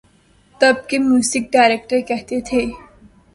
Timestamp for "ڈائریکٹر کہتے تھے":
1.53-2.61